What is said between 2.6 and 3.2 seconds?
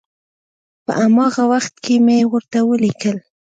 ولیکل.